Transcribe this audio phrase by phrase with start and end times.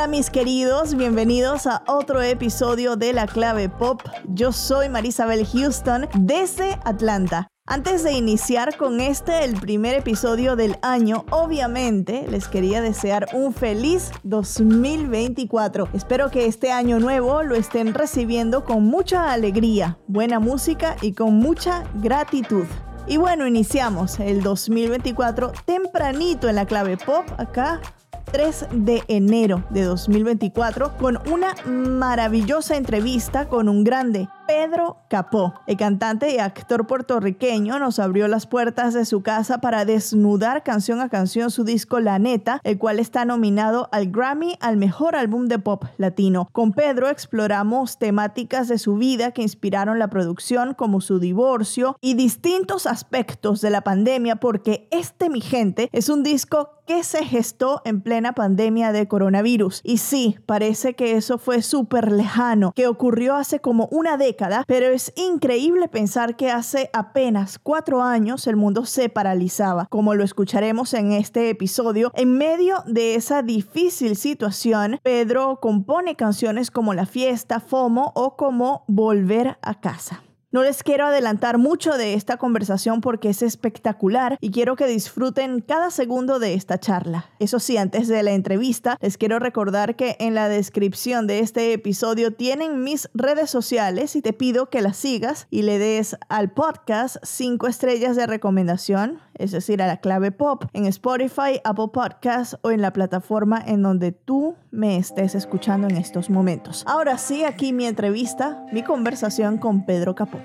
[0.00, 4.00] Hola mis queridos, bienvenidos a otro episodio de La Clave Pop.
[4.28, 7.48] Yo soy Marisabel Houston desde Atlanta.
[7.66, 13.52] Antes de iniciar con este, el primer episodio del año, obviamente les quería desear un
[13.52, 15.90] feliz 2024.
[15.92, 21.34] Espero que este año nuevo lo estén recibiendo con mucha alegría, buena música y con
[21.34, 22.64] mucha gratitud.
[23.06, 27.82] Y bueno, iniciamos el 2024 tempranito en la clave pop acá
[28.30, 35.76] 3 de enero de 2024 con una maravillosa entrevista con un grande Pedro Capó, el
[35.76, 41.08] cantante y actor puertorriqueño, nos abrió las puertas de su casa para desnudar canción a
[41.08, 45.60] canción su disco La Neta, el cual está nominado al Grammy al mejor álbum de
[45.60, 46.48] pop latino.
[46.50, 52.14] Con Pedro exploramos temáticas de su vida que inspiraron la producción, como su divorcio y
[52.14, 57.82] distintos aspectos de la pandemia, porque este, mi gente, es un disco que se gestó
[57.84, 59.80] en plena pandemia de coronavirus.
[59.84, 64.86] Y sí, parece que eso fue súper lejano, que ocurrió hace como una década pero
[64.86, 70.94] es increíble pensar que hace apenas cuatro años el mundo se paralizaba, como lo escucharemos
[70.94, 72.12] en este episodio.
[72.14, 78.84] En medio de esa difícil situación, Pedro compone canciones como La fiesta, FOMO o como
[78.86, 80.22] Volver a casa.
[80.52, 85.60] No les quiero adelantar mucho de esta conversación porque es espectacular y quiero que disfruten
[85.60, 87.30] cada segundo de esta charla.
[87.38, 91.72] Eso sí, antes de la entrevista, les quiero recordar que en la descripción de este
[91.72, 96.50] episodio tienen mis redes sociales y te pido que las sigas y le des al
[96.50, 102.58] podcast cinco estrellas de recomendación es decir, a la clave pop, en Spotify, Apple Podcasts
[102.60, 106.84] o en la plataforma en donde tú me estés escuchando en estos momentos.
[106.86, 110.39] Ahora sí, aquí mi entrevista, mi conversación con Pedro Capó.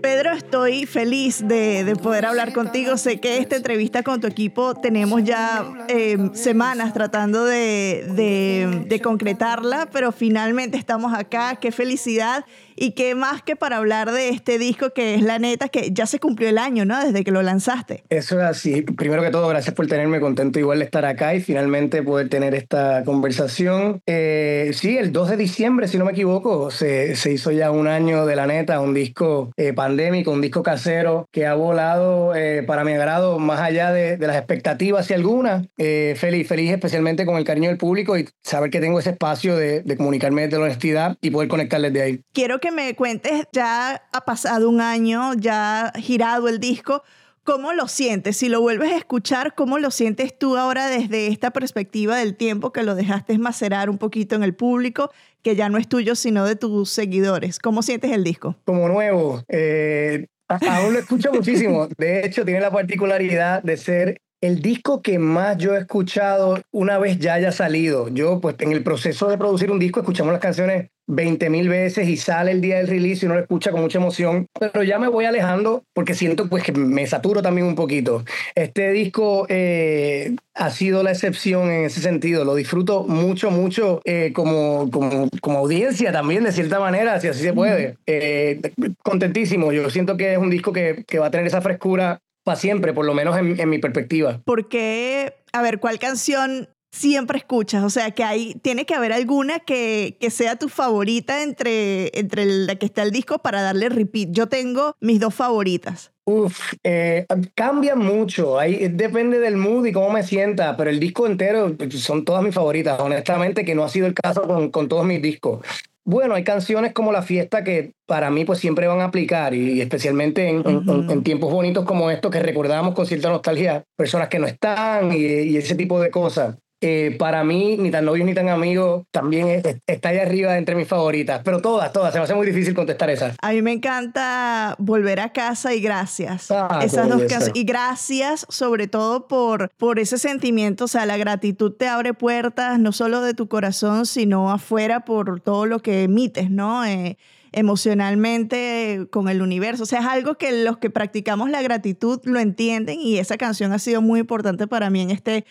[0.00, 2.96] Pedro, estoy feliz de, poder hablar contigo.
[2.96, 9.90] Sé que esta entrevista con tu equipo tenemos ya eh, semanas tratando de, de concretarla,
[9.92, 11.56] pero finalmente estamos acá.
[11.56, 12.46] Qué felicidad
[12.80, 16.06] y qué más que para hablar de este disco que es La Neta, que ya
[16.06, 17.02] se cumplió el año, ¿no?
[17.04, 18.04] Desde que lo lanzaste.
[18.08, 18.82] Eso es así.
[18.82, 22.54] Primero que todo, gracias por tenerme contento igual de estar acá y finalmente poder tener
[22.54, 24.00] esta conversación.
[24.06, 27.86] Eh, sí, el 2 de diciembre, si no me equivoco, se, se hizo ya un
[27.86, 32.62] año de La Neta, un disco eh, pandémico, un disco casero que ha volado eh,
[32.62, 35.66] para mi agrado más allá de, de las expectativas y algunas.
[35.76, 39.82] feliz, feliz especialmente con el cariño del público y saber que tengo ese espacio de,
[39.82, 42.20] de comunicarme desde la honestidad y poder conectar desde ahí.
[42.32, 47.02] Quiero que me cuentes, ya ha pasado un año, ya ha girado el disco.
[47.44, 48.36] ¿Cómo lo sientes?
[48.36, 52.72] Si lo vuelves a escuchar, ¿cómo lo sientes tú ahora desde esta perspectiva del tiempo
[52.72, 55.10] que lo dejaste macerar un poquito en el público,
[55.42, 57.58] que ya no es tuyo, sino de tus seguidores?
[57.58, 58.56] ¿Cómo sientes el disco?
[58.64, 59.42] Como nuevo.
[59.48, 61.88] Eh, aún lo escucho muchísimo.
[61.96, 66.98] De hecho, tiene la particularidad de ser el disco que más yo he escuchado una
[66.98, 68.08] vez ya haya salido.
[68.08, 72.06] Yo, pues, en el proceso de producir un disco, escuchamos las canciones 20 mil veces
[72.06, 74.98] y sale el día del release y uno lo escucha con mucha emoción, pero ya
[74.98, 78.24] me voy alejando porque siento pues que me saturo también un poquito.
[78.54, 84.32] Este disco eh, ha sido la excepción en ese sentido, lo disfruto mucho, mucho eh,
[84.34, 87.96] como, como, como, audiencia también de cierta manera, si así se puede.
[88.06, 88.60] Eh,
[89.02, 92.56] contentísimo, yo siento que es un disco que, que va a tener esa frescura para
[92.58, 94.40] siempre, por lo menos en, en mi perspectiva.
[94.44, 97.84] Porque, a ver, ¿cuál canción siempre escuchas?
[97.84, 102.44] O sea, que hay, tiene que haber alguna que, que sea tu favorita entre, entre
[102.44, 104.30] la que está el disco para darle repeat.
[104.30, 106.12] Yo tengo mis dos favoritas.
[106.24, 111.26] Uf, eh, cambia mucho, ahí depende del mood y cómo me sienta, pero el disco
[111.26, 114.88] entero pues, son todas mis favoritas, honestamente, que no ha sido el caso con, con
[114.88, 115.60] todos mis discos.
[116.04, 119.80] Bueno, hay canciones como La Fiesta que para mí pues siempre van a aplicar y
[119.80, 124.46] especialmente en, en, tiempos bonitos como estos que recordamos con cierta nostalgia, personas que no
[124.46, 126.56] están y, y ese tipo de cosas.
[126.80, 130.86] Eh, para mí, ni tan novio ni tan amigo, también está ahí arriba entre mis
[130.86, 131.40] favoritas.
[131.44, 132.12] Pero todas, todas.
[132.12, 133.36] Se me hace muy difícil contestar esas.
[133.42, 136.50] A mí me encanta volver a casa y gracias.
[136.50, 137.50] Ah, Esas dos canciones.
[137.54, 140.84] Y gracias sobre todo por, por ese sentimiento.
[140.84, 145.40] O sea, la gratitud te abre puertas, no solo de tu corazón, sino afuera por
[145.40, 146.84] todo lo que emites, ¿no?
[146.84, 147.18] Eh,
[147.52, 149.82] emocionalmente con el universo.
[149.82, 153.72] O sea, es algo que los que practicamos la gratitud lo entienden y esa canción
[153.72, 155.44] ha sido muy importante para mí en este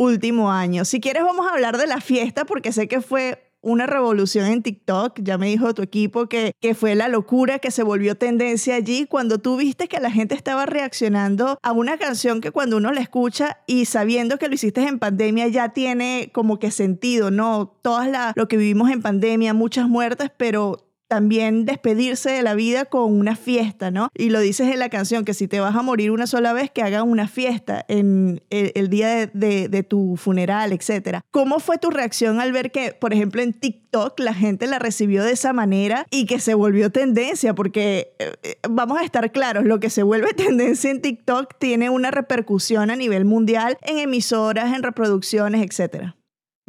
[0.00, 0.86] último año.
[0.86, 4.62] Si quieres vamos a hablar de la fiesta porque sé que fue una revolución en
[4.62, 8.76] TikTok, ya me dijo tu equipo que, que fue la locura que se volvió tendencia
[8.76, 12.92] allí cuando tú viste que la gente estaba reaccionando a una canción que cuando uno
[12.92, 17.76] la escucha y sabiendo que lo hiciste en pandemia ya tiene como que sentido, ¿no?
[17.82, 22.84] Todas la, lo que vivimos en pandemia, muchas muertes, pero también despedirse de la vida
[22.84, 24.10] con una fiesta, ¿no?
[24.14, 26.70] Y lo dices en la canción, que si te vas a morir una sola vez,
[26.70, 31.18] que hagan una fiesta en el, día de, tu funeral, etc.
[31.32, 35.24] ¿Cómo fue tu reacción al ver que, por ejemplo, en TikTok la gente la recibió
[35.24, 37.56] de esa manera y que se volvió tendencia?
[37.56, 41.90] Porque eh, eh, vamos a estar claros, lo que se vuelve tendencia en TikTok tiene
[41.90, 46.12] una repercusión a nivel mundial en emisoras, en reproducciones, etc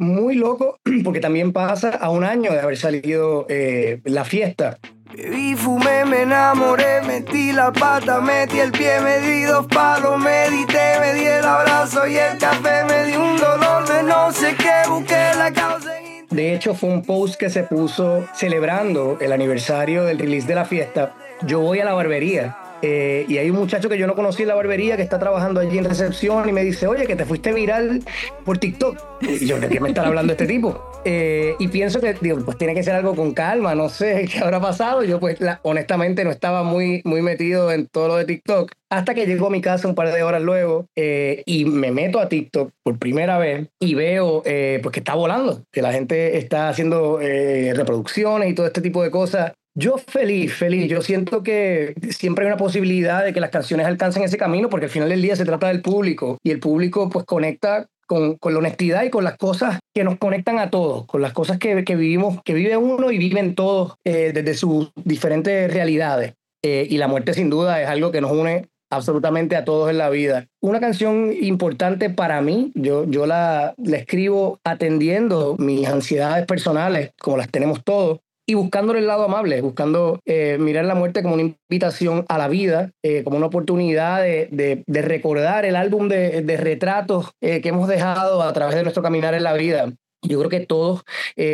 [0.02, 4.78] muy loco porque también pasa a un año de haber salido eh, la fiesta.
[5.14, 10.98] Bebí, fumé, me enamoré, metí la pata, metí el pie, me di dos palos, medité,
[11.00, 14.88] me di el abrazo y el café, me di un dolor de no sé qué,
[14.88, 15.90] busqué la causa.
[16.30, 20.64] De hecho, fue un post que se puso celebrando el aniversario del release de la
[20.64, 21.14] fiesta.
[21.42, 24.48] Yo voy a la barbería eh, y hay un muchacho que yo no conocí en
[24.48, 27.52] la barbería que está trabajando allí en recepción y me dice, oye, que te fuiste
[27.52, 28.02] viral
[28.44, 28.98] por TikTok.
[29.20, 30.82] Y yo, ¿de qué me está hablando este tipo?
[31.04, 34.40] Eh, y pienso que, digo, pues tiene que ser algo con calma, no sé qué
[34.40, 35.04] habrá pasado.
[35.04, 38.72] Yo, pues, honestamente, no estaba muy, muy metido en todo lo de TikTok.
[38.90, 42.18] Hasta que llego a mi casa un par de horas luego eh, y me meto
[42.18, 46.68] a TikTok por primera vez y veo pues que está volando, que la gente está
[46.68, 49.52] haciendo reproducciones y todo este tipo de cosas.
[49.74, 50.88] Yo feliz, feliz.
[50.90, 54.86] Yo siento que siempre hay una posibilidad de que las canciones alcancen ese camino porque
[54.86, 58.52] al final del día se trata del público y el público pues conecta con, con
[58.52, 61.84] la honestidad y con las cosas que nos conectan a todos, con las cosas que,
[61.84, 66.34] que vivimos, que vive uno y viven todos eh, desde sus diferentes realidades.
[66.62, 69.96] Eh, y la muerte sin duda es algo que nos une absolutamente a todos en
[69.96, 70.46] la vida.
[70.60, 77.38] Una canción importante para mí, yo, yo la, la escribo atendiendo mis ansiedades personales, como
[77.38, 81.54] las tenemos todos, y buscando el lado amable, buscando eh, mirar la muerte como una
[81.70, 86.56] invitación a la vida, eh, como una oportunidad de, de, recordar el álbum de, de
[86.56, 89.92] retratos eh, que hemos dejado a través de nuestro caminar en la vida.
[90.24, 91.02] Yo creo que todos,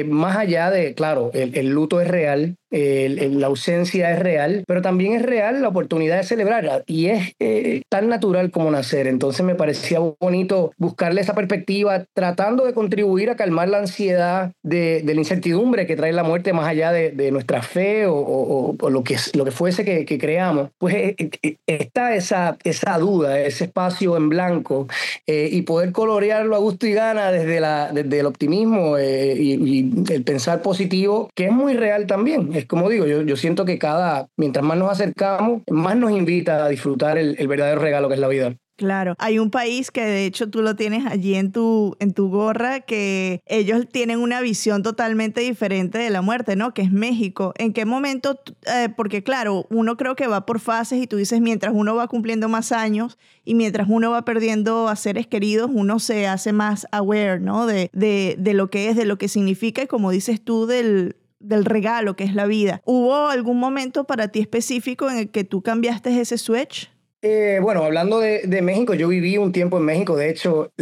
[0.08, 5.14] más allá de, claro, el, el luto es real, la ausencia es real, pero también
[5.14, 9.06] es real la oportunidad de celebrarla y es eh, tan natural como nacer.
[9.06, 15.02] Entonces me parecía bonito buscarle esa perspectiva, tratando de contribuir a calmar la ansiedad de,
[15.04, 19.44] la incertidumbre que trae la muerte más allá de, nuestra fe o, lo, que, lo
[19.44, 20.70] que fuese que, creamos.
[20.78, 24.88] Pues eh, eh, está esa, esa duda, ese espacio en blanco
[25.26, 30.62] y poder colorearlo a gusto y gana desde, la, desde el optimismo y el pensar
[30.62, 34.78] positivo, que es muy real también es como digo, yo, siento que cada, mientras más
[34.78, 38.56] nos acercamos, más nos invita a disfrutar el, el verdadero regalo que es la vida.
[38.78, 42.30] Claro, hay un país que de hecho tú lo tienes allí en tu, en tu
[42.30, 46.72] gorra, que ellos tienen una visión totalmente diferente de la muerte, ¿no?
[46.74, 47.52] Que es México.
[47.58, 48.40] ¿En qué momento?
[48.72, 52.06] Eh, porque claro, uno creo que va por fases y tú dices, mientras uno va
[52.06, 56.86] cumpliendo más años y mientras uno va perdiendo a seres queridos, uno se hace más
[56.92, 57.66] aware, ¿no?
[57.66, 61.16] De, de, de lo que es, de lo que significa y como dices tú, del,
[61.40, 62.80] del regalo que es la vida.
[62.84, 66.90] ¿Hubo algún momento para ti específico en el que tú cambiaste ese switch?
[67.20, 70.16] Eh, bueno, hablando de, México, yo viví un tiempo en México.
[70.16, 70.72] De hecho,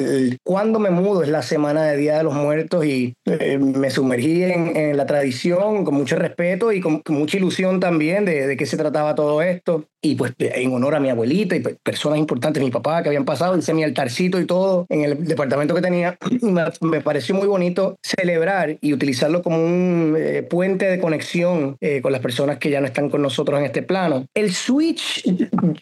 [0.44, 4.42] cuando me mudo es la semana de Día de los Muertos y eh, me sumergí
[4.42, 8.76] en, la tradición con mucho respeto y con, mucha ilusión también de, de, qué se
[8.76, 12.70] trataba todo esto y pues en honor a mi abuelita y pues, personas importantes, mi
[12.70, 16.16] papá que habían pasado, hice mi altarcito y todo en el departamento que tenía.
[16.80, 22.12] Me, pareció muy bonito celebrar y utilizarlo como un eh, puente de conexión eh, con
[22.12, 24.26] las personas que ya no están con nosotros en este plano.
[24.34, 25.24] El switch,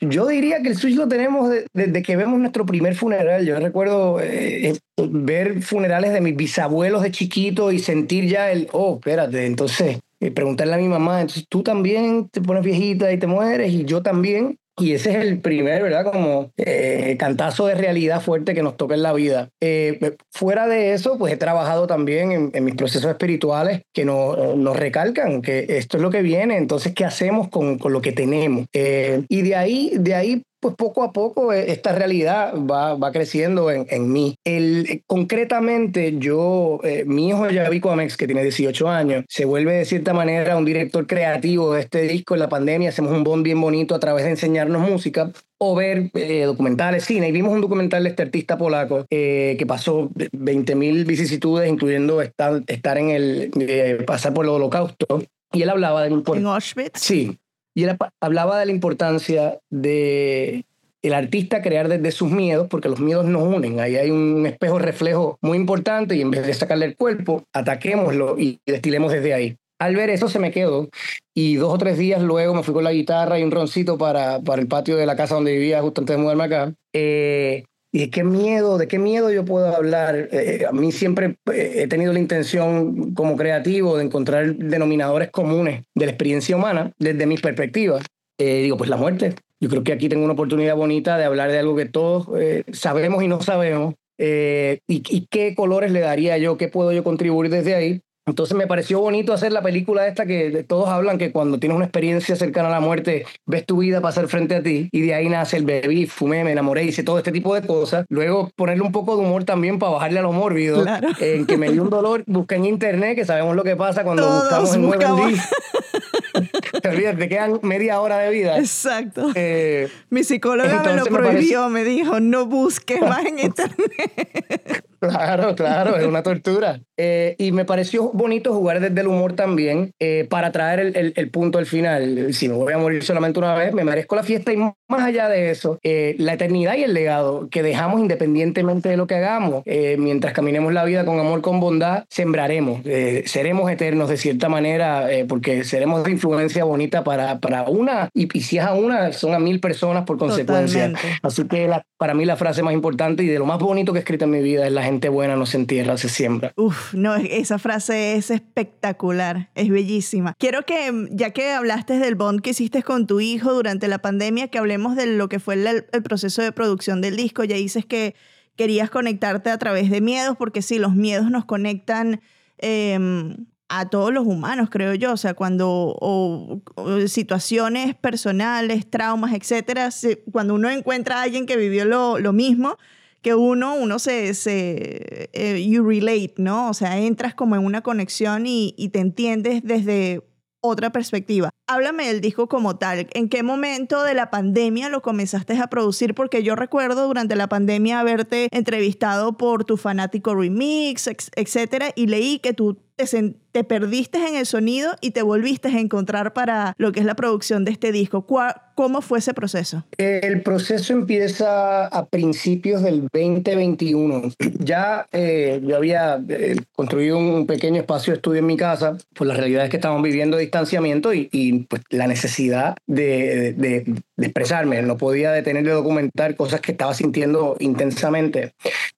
[0.00, 3.47] yo diría que el switch lo tenemos desde que vemos nuestro primer funeral.
[3.47, 8.97] Yo recuerdo eh, ver funerales de mis bisabuelos de chiquito y sentir ya el, oh,
[8.97, 13.27] espérate, entonces y preguntarle a mi mamá, entonces tú también te pones viejita y te
[13.27, 14.59] mueres y yo también.
[14.76, 16.11] Y ese es el primer, ¿verdad?
[16.11, 19.50] Como eh, cantazo de realidad fuerte que nos toca en la vida.
[19.61, 24.76] Eh, fuera de eso, pues he trabajado también en, mis procesos espirituales que nos, nos,
[24.76, 28.66] recalcan que esto es lo que viene, entonces, ¿qué hacemos con, con lo que tenemos?
[28.73, 33.12] Eh, y de ahí, de ahí pues poco a poco eh, esta realidad va, va
[33.12, 34.38] creciendo en, en mí.
[34.44, 39.75] El, eh, concretamente, yo, eh, mi hijo Yavico Amex, que tiene 18 años, se vuelve
[39.75, 42.88] de cierta manera un director creativo de este disco en la pandemia.
[42.88, 46.11] Hacemos un bond bien bonito a través de enseñarnos música o ver
[46.47, 47.28] documentales, cine.
[47.28, 52.97] Y vimos un documental de este artista polaco que pasó 20.000 vicisitudes, incluyendo estar, estar
[52.97, 55.23] en el, pasar por el holocausto.
[55.52, 56.09] Y él hablaba de...
[56.09, 56.99] ¿En Auschwitz?
[56.99, 57.38] Sí,
[57.75, 60.64] y él hablaba de la importancia de
[61.02, 63.78] el artista crear desde sus miedos, porque los miedos nos unen.
[63.78, 68.38] Ahí hay un espejo reflejo muy importante y en vez de sacarle el cuerpo, ataquémoslo
[68.38, 69.57] y destilemos desde ahí.
[69.78, 70.88] Al ver eso se me quedó
[71.35, 74.40] y dos o tres días luego me fui con la guitarra y un roncito para,
[74.40, 76.73] para el patio de la casa donde vivía justo antes de mudarme acá.
[76.95, 77.64] Eh,
[77.95, 80.29] ¿Y de qué miedo, de qué miedo yo puedo hablar?
[80.33, 85.85] Eh, a mí siempre eh, he tenido la intención como creativo de encontrar denominadores comunes
[85.95, 88.05] de la experiencia humana desde mis perspectivas.
[88.37, 89.37] Eh, digo, pues la muerte.
[89.61, 92.29] Yo creo que aquí tengo una oportunidad bonita de hablar de algo que todos
[92.73, 93.95] sabemos y no sabemos.
[94.19, 96.57] Y, y, qué colores le daría yo?
[96.57, 98.01] ¿Qué puedo yo contribuir desde ahí?
[98.26, 101.85] Entonces me pareció bonito hacer la película esta que todos hablan que cuando tienes una
[101.85, 105.28] experiencia cercana a la muerte, ves tu vida pasar frente a ti y de ahí
[105.28, 108.07] nace el bebé, fumé, me enamoré, hice todo este tipo de cosas.
[108.09, 110.85] Luego ponerle un poco de humor también para bajarle a lo mórbido,
[111.21, 114.26] en que me dio un dolor, busqué en internet, que sabemos lo que pasa cuando
[114.26, 115.33] buscamos en buscamos.
[116.83, 118.59] te olvidas, te quedan media hora de vida.
[118.59, 119.33] Exacto.
[119.35, 124.85] Eh, Mi psicóloga me lo prohibió, me, me dijo, no busques más en internet.
[125.09, 126.80] Claro, claro, es una tortura.
[126.97, 131.30] Eh, y me pareció bonito jugar desde el humor también eh, para traer el, el,
[131.30, 132.33] punto al final.
[132.33, 135.28] Si me voy a morir solamente una vez, me merezco la fiesta y más allá
[135.28, 139.64] de eso, eh, la eternidad y el legado que dejamos independientemente de lo que hagamos.
[139.99, 142.83] mientras caminemos la vida con amor, con bondad, sembraremos,
[143.25, 148.58] seremos eternos de cierta manera porque seremos de influencia bonita para, para una y, si
[148.58, 150.92] es a una, son a mil personas por consecuencia.
[151.23, 154.02] Así que para mí la frase más importante y de lo más bonito que he
[154.02, 156.52] escrito en mi vida es la gente buena no se entierra, se siembra.
[156.56, 160.34] Uf, no, esa frase es espectacular, es bellísima.
[160.38, 164.49] Quiero que, ya que hablaste del bond que hiciste con tu hijo durante la pandemia,
[164.49, 167.44] que hablemos de lo que fue el, proceso de producción del disco.
[167.44, 168.14] Ya dices que
[168.56, 172.20] querías conectarte a través de miedos, porque sí, los miedos nos conectan.
[172.58, 173.46] Em,
[173.78, 176.62] a todos los humanos, creo yo, o sea, cuando
[177.07, 179.88] situaciones personales, traumas, etcétera,
[180.33, 182.76] cuando uno encuentra a alguien que vivió lo, lo mismo,
[183.23, 186.69] que uno, uno se, se eh, you relate, ¿no?
[186.69, 190.23] O sea, entras como en una conexión y, y te entiendes desde
[190.61, 191.50] otra perspectiva.
[191.66, 193.07] Háblame del disco como tal.
[193.12, 196.14] ¿En qué momento de la pandemia lo comenzaste a producir?
[196.14, 202.38] Porque yo recuerdo durante la pandemia haberte entrevistado por tu fanático remix, etcétera, y leí
[202.38, 207.01] que tú te, perdiste en el sonido y te volviste a encontrar para lo que
[207.01, 208.27] es la producción de este disco.
[208.75, 209.85] ¿Cómo fue ese proceso?
[209.99, 214.33] El proceso empieza a principios del 2021.
[214.64, 219.26] Ya eh, yo había eh, construido un pequeño espacio de estudio en mi casa, por
[219.26, 223.85] la realidad es que estábamos viviendo distanciamiento y, pues, la necesidad de,
[224.16, 224.81] expresarme.
[224.83, 228.52] No podía detener de documentar cosas que estaba sintiendo intensamente.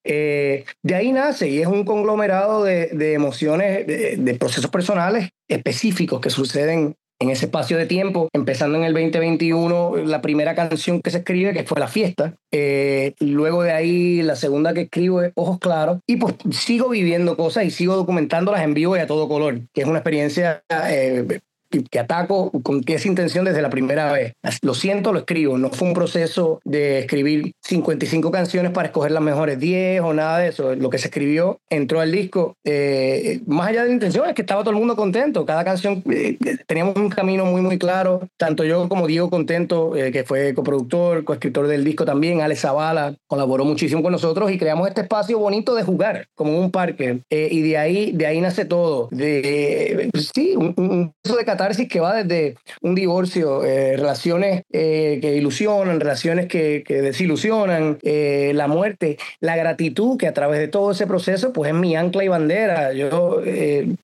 [0.05, 6.31] Eh, de ahí nace y es un conglomerado de, emociones de, procesos personales específicos que
[6.31, 11.19] suceden en ese espacio de tiempo, empezando en el 2021, la primera canción que se
[11.19, 15.59] escribe, que fue La Fiesta, eh, luego de ahí la segunda que escribo es Ojos
[15.59, 19.61] Claros, y pues sigo viviendo cosas y sigo documentándolas en vivo y a todo color,
[19.73, 24.33] que es una experiencia eh, que ataco con esa intención desde la primera vez.
[24.63, 25.59] Lo siento, lo escribo.
[25.59, 30.39] No fue un proceso de escribir 55 canciones para escoger las mejores 10 o nada
[30.39, 30.75] de eso.
[30.75, 32.55] Lo que se escribió entró al disco.
[32.65, 35.45] Eh, más allá de la intención, es que estaba todo el mundo contento.
[35.45, 38.29] Cada canción eh, teníamos un camino muy, muy claro.
[38.37, 43.15] Tanto yo como Diego Contento, eh, que fue coproductor, coescritor del disco también, Alex Zavala,
[43.27, 47.21] colaboró muchísimo con nosotros y creamos este espacio bonito de jugar, como un parque.
[47.31, 49.09] y de ahí, de ahí nace todo.
[49.11, 55.37] De, sí, un, un de catarsis que va desde un divorcio, eh, relaciones eh, que
[55.37, 61.07] ilusionan, relaciones que, desilusionan, eh, la muerte, la gratitud que a través de todo ese
[61.07, 62.93] proceso pues es mi ancla y bandera.
[62.93, 63.41] Yo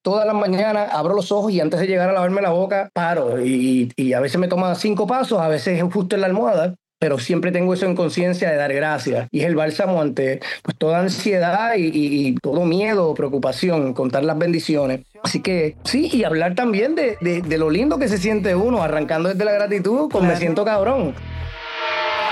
[0.03, 3.45] todas las mañanas abro los ojos y antes de llegar a lavarme la boca paro
[3.45, 6.75] y, y a veces me toma cinco pasos, a veces es justo en la almohada
[7.03, 9.27] pero siempre tengo eso en conciencia de dar gracias.
[9.33, 14.39] Y es el bálsamo ante pues, toda ansiedad y, todo miedo o preocupación, contar las
[14.39, 15.01] bendiciones.
[15.21, 19.31] Así que sí, y hablar también de, de, lo lindo que se siente uno, arrancando
[19.31, 21.13] desde la gratitud con Me siento cabrón.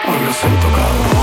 [0.07, 1.20] me siento cabrón.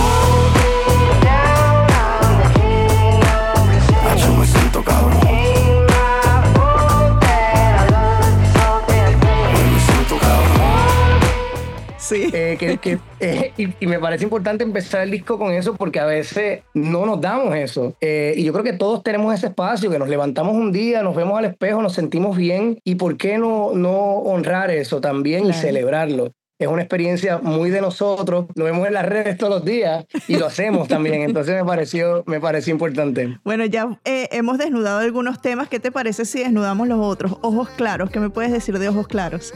[12.07, 12.29] Sí.
[12.31, 16.61] Eh, que, eh, y, me parece importante empezar el disco con eso porque a veces
[16.73, 17.95] no nos damos eso.
[17.99, 21.15] Eh, y yo creo que todos tenemos ese espacio, que nos levantamos un día, nos
[21.15, 25.53] vemos al espejo, nos sentimos bien y por qué no, no honrar eso también y
[25.53, 26.31] celebrarlo.
[26.59, 30.37] Es una experiencia muy de nosotros, lo vemos en las redes todos los días y
[30.37, 31.23] lo hacemos también.
[31.23, 33.37] Entonces me pareció, me pareció importante.
[33.43, 35.67] Bueno, ya hemos desnudado algunos temas.
[35.67, 37.33] ¿Qué te parece si desnudamos los otros?
[37.41, 39.53] Ojos claros, ¿qué me puedes decir de ojos claros?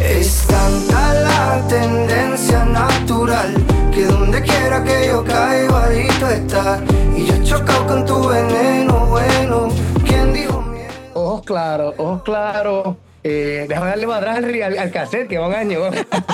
[0.00, 3.54] Es tanta la tendencia natural
[3.92, 6.82] que donde quiera que yo caiga igualito está.
[7.16, 9.68] Y yo he chocado con tu veneno, bueno.
[10.06, 10.92] ¿Quién dijo miedo?
[11.14, 12.96] Ojos claros, ojos claros.
[13.22, 15.80] Eh, déjame darle más atrás al, al, cassette, que va un año.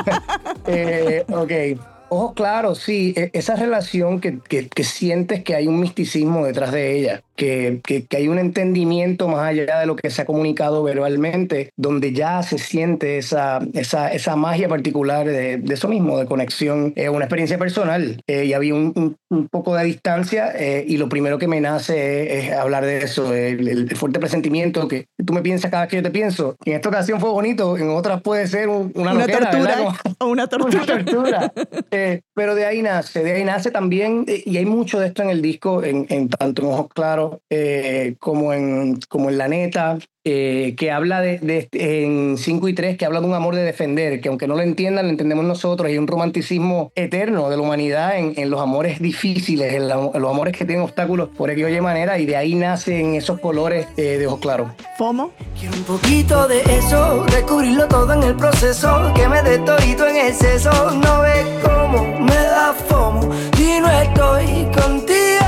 [0.66, 1.80] eh, ok.
[2.08, 6.96] Ojos claros, sí, e, esa relación que, que, sientes que hay un misticismo detrás de
[6.96, 11.70] ella, que, que, hay un entendimiento más allá de lo que se ha comunicado verbalmente,
[11.76, 16.92] donde ya se siente esa, esa, esa magia particular de, de, eso mismo, de conexión,
[16.96, 21.08] es una experiencia personal eh, y había un, un, poco de distancia eh, y lo
[21.08, 25.70] primero que me nace es, hablar de eso, el, fuerte presentimiento que tú me piensas
[25.70, 26.56] cada vez que yo te pienso.
[26.64, 29.76] En esta ocasión fue bonito, en otras puede ser una, una tortura
[30.18, 30.82] o una tortura.
[30.82, 31.52] Una tortura.
[31.90, 35.22] Eh, pero de ahí nace, de ahí nace también, eh, y hay mucho de esto
[35.22, 39.49] en el disco, en, en tanto en Ojos Claros eh, como, en, como en La
[39.49, 43.54] Neta, eh, que habla de, de, en 5 y 3, que habla de un amor
[43.54, 47.56] de defender, que aunque no lo entiendan, lo entendemos nosotros, hay un romanticismo eterno de
[47.56, 51.28] la humanidad en, en los amores difíciles, en, la, en, los amores que tienen obstáculos
[51.28, 54.73] por aquella oye manera, y de ahí nacen esos colores eh, de ojos claros.
[54.99, 55.30] ¿FOMO?
[55.61, 60.16] Quiero un poquito de eso, descubrirlo todo en el proceso, que me dé todito en
[60.16, 65.45] exceso, no ves cómo me da FOMO, y no estoy contigo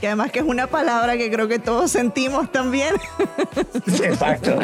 [0.00, 2.94] que además que es una palabra que creo que todos sentimos también.
[4.02, 4.58] Exacto.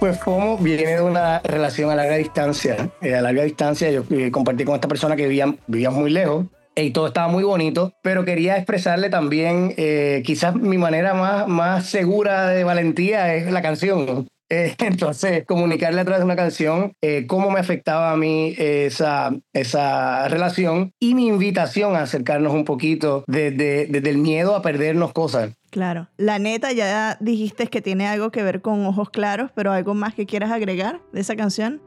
[0.00, 2.90] Pues FOMO viene de una relación a larga distancia.
[3.00, 6.46] Eh, a larga distancia yo eh, compartí con esta persona que vivía, vivíamos muy lejos
[6.76, 11.86] y todo estaba muy bonito, pero quería expresarle también, eh, quizás mi manera más, más
[11.86, 14.28] segura de valentía es la canción.
[14.48, 19.32] Eh, entonces, comunicarle a través de una canción eh, cómo me afectaba a mí esa,
[19.52, 25.12] esa relación y mi invitación a acercarnos un poquito desde, desde el miedo a perdernos
[25.12, 25.50] cosas.
[25.70, 26.08] Claro.
[26.16, 30.14] La neta, ya dijiste que tiene algo que ver con ojos claros, pero algo más
[30.14, 31.82] que quieras agregar de esa canción.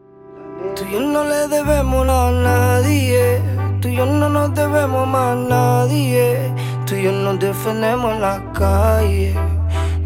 [0.76, 3.42] Tú y yo no le debemos a nadie,
[3.82, 6.54] tú y yo no nos debemos más a nadie,
[6.86, 9.59] tú y yo nos defendemos en la calle.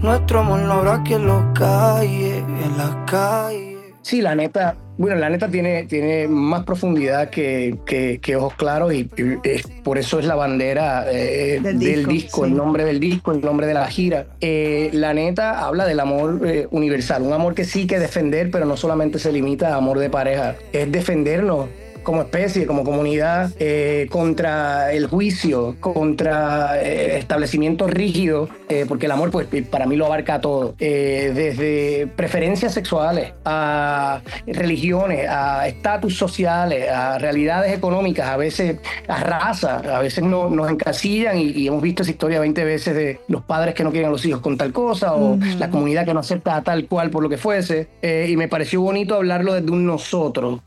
[0.03, 3.77] Nuestro amor no habrá que lo calle en la calle.
[4.01, 8.93] Sí, la neta, bueno, la neta tiene, tiene más profundidad que, que, que Ojos Claros
[8.93, 12.51] y, y, por eso es la bandera eh, del, del, disco, disco sí.
[12.51, 14.27] el nombre del disco, el nombre de la gira.
[14.41, 18.65] Eh, la neta habla del amor eh, universal, un amor que sí que defender, pero
[18.65, 21.69] no solamente se limita a amor de pareja, es defendernos
[22.03, 29.11] como especie, como comunidad, eh, contra el juicio, contra eh, establecimientos rígidos, eh, porque el
[29.13, 36.89] amor, pues, para mí lo abarca todo, desde preferencias sexuales a religiones, a estatus sociales,
[36.89, 41.81] a realidades económicas, a veces a raza, a veces no, nos encasillan y, y, hemos
[41.81, 44.57] visto esa historia 20 veces de los padres que no quieren a los hijos con
[44.57, 45.57] tal cosa o uh -huh.
[45.57, 47.87] la comunidad que no acepta a tal cual por lo que fuese.
[48.01, 50.59] y me pareció bonito hablarlo desde un nosotros.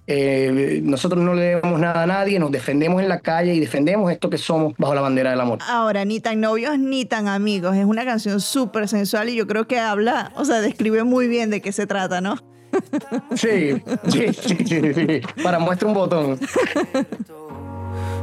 [0.83, 4.31] nosotros no le debemos nada a nadie, nos defendemos en la calle y defendemos esto
[4.31, 5.59] que somos bajo la bandera del amor.
[5.69, 9.67] Ahora, ni tan novios ni tan amigos, es una canción súper sensual y yo creo
[9.67, 12.37] que habla, o sea, describe muy bien de qué se trata, ¿no?
[13.35, 15.21] Sí, sí, sí, sí, sí.
[15.43, 16.39] para muestra un botón.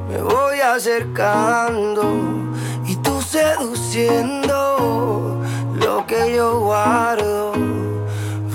[0.09, 2.03] Me voy acercando
[2.85, 4.53] y tú seduciendo
[5.75, 7.53] lo que yo guardo.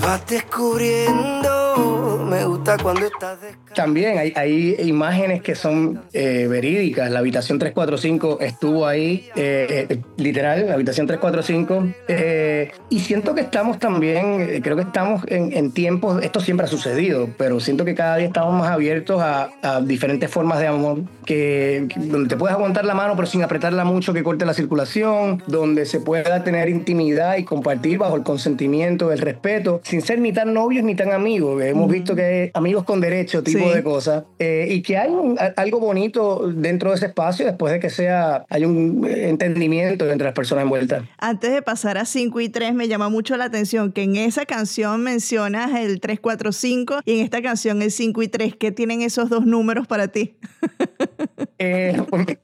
[0.01, 3.39] Vas descubriendo, me gusta cuando estás
[3.75, 7.11] También hay, hay, imágenes que son eh, verídicas.
[7.11, 11.87] La habitación 345 estuvo ahí, eh, eh, literal, la habitación 345.
[12.07, 16.69] Eh, y siento que estamos también, creo que estamos en, en, tiempos, esto siempre ha
[16.69, 21.03] sucedido, pero siento que cada día estamos más abiertos a, a diferentes formas de amor,
[21.25, 24.53] que, que, donde te puedes aguantar la mano pero sin apretarla mucho, que corte la
[24.53, 30.19] circulación, donde se pueda tener intimidad y compartir bajo el consentimiento, el respeto, sin ser
[30.19, 31.61] ni tan novios ni tan amigos.
[31.61, 33.75] Hemos visto que hay amigos con derecho, tipo sí.
[33.75, 37.79] de cosas, eh, y que hay un, algo bonito dentro de ese espacio después de
[37.79, 41.03] que sea, hay un entendimiento entre las personas envueltas.
[41.17, 44.45] Antes de pasar a 5 y 3, me llama mucho la atención que en esa
[44.45, 48.55] canción mencionas el 345 y en esta canción el 5 y 3.
[48.55, 50.35] ¿Qué tienen esos dos números para ti?
[51.61, 52.01] Eh,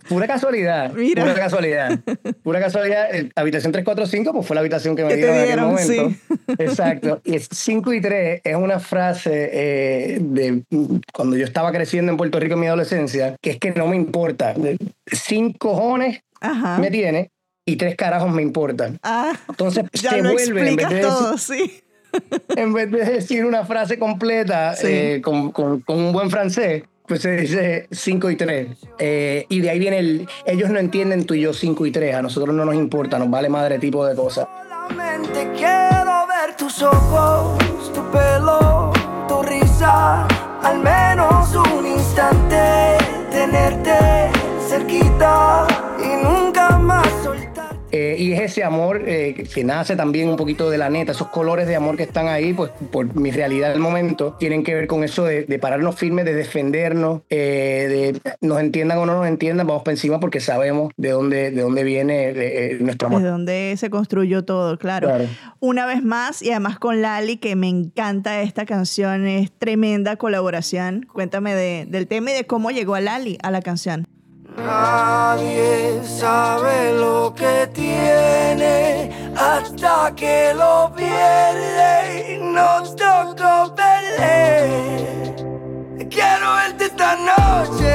[0.10, 0.92] pura casualidad.
[0.94, 1.24] Mira.
[1.24, 2.00] Pura casualidad.
[2.44, 3.08] Pura casualidad.
[3.34, 6.20] Habitación 345 pues fue la habitación que me dieron, dieron, en aquel momento.
[6.28, 6.54] Sí.
[6.60, 7.22] Exacto.
[7.24, 10.64] Y 5 y 3 es una frase eh, de
[11.14, 13.96] cuando yo estaba creciendo en Puerto Rico en mi adolescencia, que es que no me
[13.96, 14.54] importa.
[15.10, 16.78] Cinco cojones Ajá.
[16.80, 17.32] me tiene
[17.66, 19.00] y tres carajos me importan.
[19.02, 21.84] Ah, Entonces ya se lo vuelve en vez de todo, decir, sí.
[22.56, 24.88] en vez de decir una frase completa sí.
[24.88, 28.68] eh, con, con, con un buen francés, pues se dice 5 y 3.
[29.00, 30.28] Eh, y de ahí viene el.
[30.46, 32.15] Ellos no entienden tú y yo 5 y 3.
[32.15, 34.48] A nosotros no nos importa, nos vale madre tipo de cosas.
[34.70, 38.91] Solamente quiero ver tus ojos, tu pelo,
[39.28, 40.28] tu risa.
[40.62, 42.98] Al menos un instante,
[43.30, 44.32] tenerte
[44.68, 45.68] cerquita
[46.00, 47.55] y nunca más soltarte.
[47.91, 51.28] Eh, y es ese amor eh, que nace también un poquito de la neta, esos
[51.28, 54.88] colores de amor que están ahí, pues por mi realidad del momento, tienen que ver
[54.88, 59.67] con eso de, pararnos firmes, de defendernos, eh, de nos entiendan o no nos entiendan,
[59.67, 63.21] vamos para encima porque sabemos de dónde, de dónde viene nuestro amor.
[63.21, 65.10] De dónde se construyó todo, claro.
[65.60, 71.08] Una vez más, y además con Lali, que me encanta esta canción, es tremenda colaboración.
[71.12, 74.06] Cuéntame del tema y de cómo llegó a Lali a la canción.
[74.58, 83.15] Nadie sabe lo que tiene hasta que lo pierde y nos tocó.
[86.15, 87.94] Quiero verte esta noche.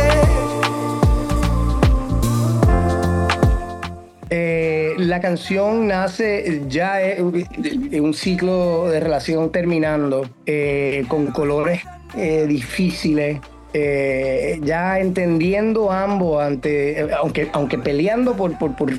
[4.29, 11.83] Eh, la canción nace ya en un ciclo de relación terminando, eh, con colores
[12.15, 13.41] eh, difíciles,
[13.73, 18.93] eh, ya entendiendo ambos, ante, aunque, aunque peleando por, por, por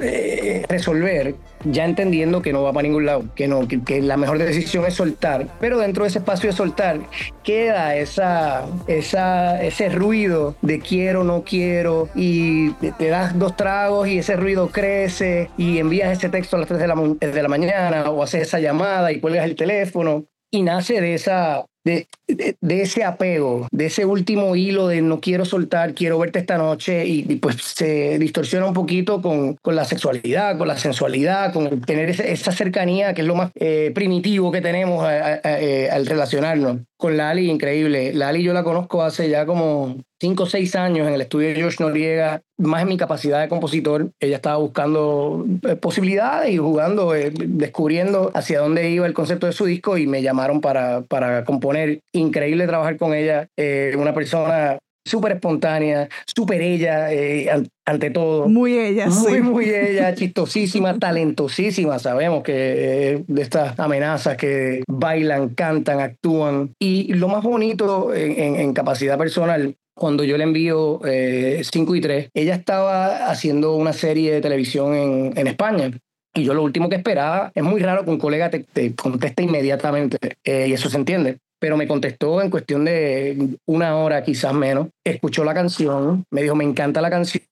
[0.00, 4.38] eh, resolver, ya entendiendo que no va para ningún lado, que, no, que, la mejor
[4.38, 7.00] decisión es soltar, pero dentro de ese espacio de soltar
[7.42, 14.18] queda esa, esa, ese ruido de quiero, no quiero, y te das dos tragos y
[14.18, 18.10] ese ruido crece y envías ese texto a las 3 de la, de la mañana
[18.10, 23.66] o haces esa llamada y cuelgas el teléfono y nace de esa de, ese apego,
[23.70, 28.18] de ese último hilo de no quiero soltar, quiero verte esta noche y, pues se
[28.18, 33.22] distorsiona un poquito con, con, la sexualidad, con la sensualidad, con tener esa, cercanía que
[33.22, 36.78] es lo más eh, primitivo que tenemos eh, al relacionarnos.
[36.98, 38.12] Con Lali, increíble.
[38.12, 41.54] Lali yo la conozco hace ya como 5 o 6 años en el estudio de
[41.54, 44.10] George Noriega, más en mi capacidad de compositor.
[44.18, 49.66] Ella estaba buscando eh, posibilidades y jugando, descubriendo hacia dónde iba el concepto de su
[49.66, 54.78] disco y me llamaron para, para componer increíble trabajar con ella, eh, una persona
[55.08, 57.50] súper espontánea, súper ella, eh,
[57.84, 58.48] ante todo.
[58.48, 61.98] Muy ella, Muy, muy ella, chistosísima, talentosísima.
[61.98, 66.74] Sabemos que eh, de estas amenazas que bailan, cantan, actúan.
[66.78, 72.54] Y lo más bonito en, capacidad personal, cuando yo le envío 5 y 3, ella
[72.54, 75.90] estaba haciendo una serie de televisión en, en España.
[76.34, 80.18] Y yo lo último que esperaba, es muy raro que un colega te, conteste inmediatamente,
[80.44, 84.88] y eso se entiende pero me contestó en cuestión de una hora, quizás menos.
[85.04, 87.42] Escuchó la canción, me dijo, me encanta la canción,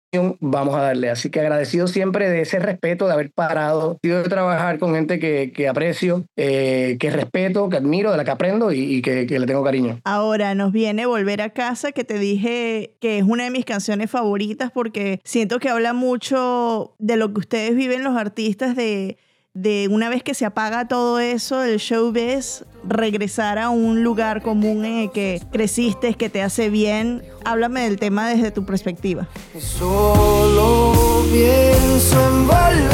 [0.41, 1.11] vamos a darle.
[1.11, 5.53] Así que agradecido siempre de ese respeto, de haber parado, de trabajar con gente que,
[5.55, 9.47] que aprecio, eh, que respeto, que admiro, de la que aprendo y, que, que, le
[9.47, 10.01] tengo cariño.
[10.05, 14.11] Ahora nos viene Volver a casa, que te dije que es una de mis canciones
[14.11, 19.17] favoritas porque siento que habla mucho de lo que ustedes viven los artistas de
[19.57, 24.85] de una vez que se apaga todo eso, el showbiz, regresar a un lugar común
[24.85, 27.23] en el que creciste, que te hace bien.
[27.43, 29.27] Háblame del tema desde tu perspectiva.
[29.59, 32.91] Solo pienso en volver,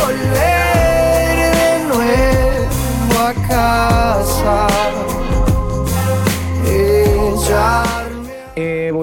[0.00, 4.66] volver de nuevo a casa.
[6.66, 7.83] Eh,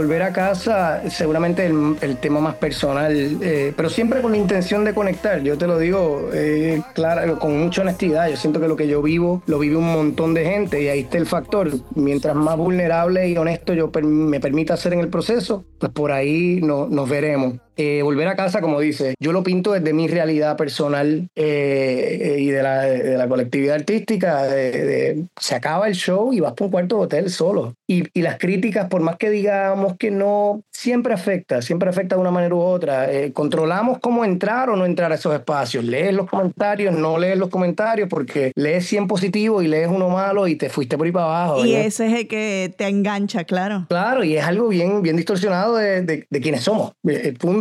[0.01, 4.95] volver a casa, seguramente el, tema más personal, eh, pero siempre con la intención de
[4.95, 5.43] conectar.
[5.43, 8.27] Yo te lo digo eh, claro, con mucha honestidad.
[8.27, 11.01] Yo siento que lo que yo vivo, lo vive un montón de gente y ahí
[11.01, 11.69] está el factor.
[11.93, 16.61] Mientras más vulnerable y honesto yo me permita hacer en el proceso, pues por ahí
[16.63, 17.55] no, nos veremos.
[17.77, 22.47] Eh, volver a casa, como dice, yo lo pinto desde mi realidad personal eh, y
[22.47, 24.43] de la, de la, colectividad artística.
[24.43, 27.75] De, se acaba el show y vas por un cuarto de hotel solo.
[27.87, 32.21] Y, y, las críticas, por más que digamos que no, siempre afecta, siempre afecta de
[32.21, 33.11] una manera u otra.
[33.11, 35.85] Eh, controlamos cómo entrar o no entrar a esos espacios.
[35.85, 40.47] Lees los comentarios, no lees los comentarios porque lees 100 positivos y lees uno malo
[40.47, 41.65] y te fuiste por ahí para abajo.
[41.65, 43.85] Y ese es el que te engancha, claro.
[43.87, 46.93] Claro, y es algo bien, bien distorsionado de, de, de quienes somos.
[47.03, 47.60] El punto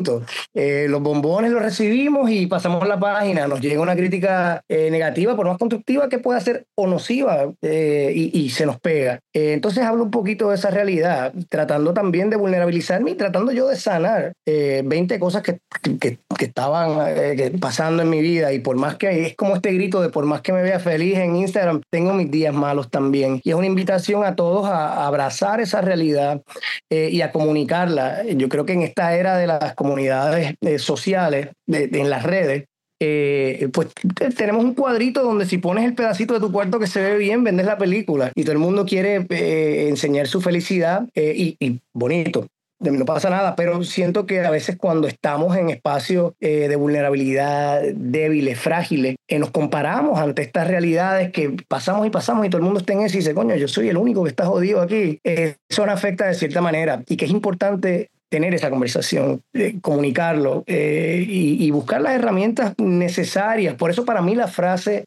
[0.55, 5.37] eh, los bombones los recibimos y pasamos la página, nos llega una crítica eh, negativa,
[5.37, 9.21] por más constructiva que pueda ser o nociva, eh, y, se nos pega.
[9.33, 13.77] entonces hablo un poquito de esa realidad, tratando también de vulnerabilizarme y tratando yo de
[13.77, 15.61] sanar 20 cosas que,
[16.01, 18.53] que, estaban pasando en mi vida.
[18.53, 21.19] Y por más que es como este grito de por más que me vea feliz
[21.19, 23.41] en Instagram, tengo mis días malos también.
[23.45, 26.43] Y es una invitación a todos a, abrazar esa realidad
[26.91, 28.25] y a comunicarla.
[28.25, 32.67] Yo creo que en esta era de las comunidades, comunidades eh, sociales, en las redes,
[33.03, 33.89] eh, pues
[34.37, 37.43] tenemos un cuadrito donde si pones el pedacito de tu cuarto que se ve bien,
[37.43, 42.47] vendes la película y todo el mundo quiere eh, enseñar su felicidad y, y, bonito.
[42.79, 48.59] No pasa nada, pero siento que a veces cuando estamos en espacios de vulnerabilidad débiles,
[48.59, 52.95] frágiles, nos comparamos ante estas realidades que pasamos y pasamos y todo el mundo está
[52.95, 55.19] en eso y dice, coño, yo soy el único que está jodido aquí.
[55.23, 59.43] eso nos afecta de cierta manera y que es importante tener esa conversación,
[59.83, 63.75] comunicarlo y, y, buscar las herramientas necesarias.
[63.75, 65.05] Por eso para mí la frase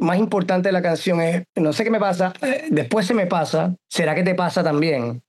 [0.00, 2.32] más importante de la canción es, no sé qué me pasa,
[2.70, 5.22] después se me pasa, ¿será que te pasa también?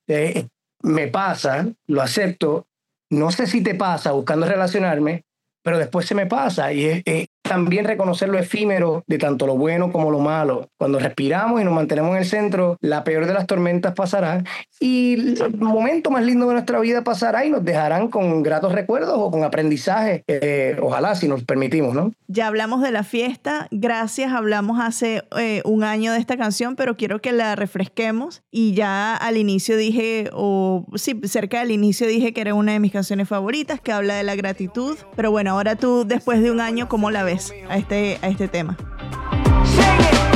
[0.82, 2.68] me pasa, lo acepto,
[3.10, 5.24] no sé si te pasa buscando relacionarme,
[5.64, 7.04] pero después se me pasa y
[7.48, 10.70] también reconocer lo efímero de tanto lo bueno como lo malo.
[10.78, 14.44] Cuando respiramos y nos mantenemos en el centro, la peor de las tormentas pasará
[14.80, 19.16] y el momento más lindo de nuestra vida pasará y nos dejarán con gratos recuerdos
[19.16, 22.12] o con aprendizaje, eh, ojalá si nos permitimos, ¿no?
[22.28, 26.98] Ya hablamos de la fiesta, gracias, hablamos hace eh, un año de esta canción, pero
[26.98, 32.34] quiero que la refresquemos y ya al inicio dije, o sí, cerca del inicio dije
[32.34, 35.76] que era una de mis canciones favoritas, que habla de la gratitud, pero bueno, ahora
[35.76, 37.35] tú después de un año, ¿cómo la ves?
[37.70, 38.76] A este, a este tema.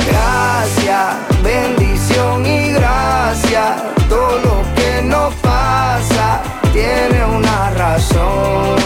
[0.08, 3.82] Gracias, bendición y gracias.
[4.08, 8.76] Todo lo que nos pasa tiene una razón.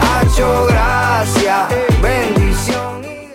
[0.00, 1.91] Hacho gracias,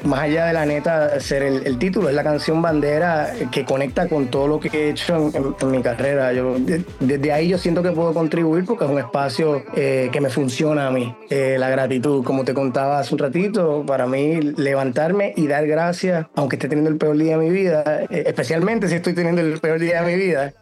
[0.07, 4.27] más allá de la neta ser el, título, es la canción bandera que conecta con
[4.27, 6.33] todo lo que he hecho en, mi carrera.
[6.33, 6.55] Yo,
[6.99, 10.87] desde ahí yo siento que puedo contribuir porque es un espacio eh, que me funciona
[10.87, 11.13] a mí.
[11.29, 16.25] Eh, la gratitud, como te contaba hace un ratito, para mí levantarme y dar gracias,
[16.35, 19.59] aunque esté teniendo el peor día de mi vida, eh, especialmente si estoy teniendo el
[19.59, 20.53] peor día de mi vida,